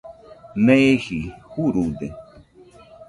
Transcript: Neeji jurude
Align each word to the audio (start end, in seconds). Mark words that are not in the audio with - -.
Neeji 0.65 1.19
jurude 1.51 2.07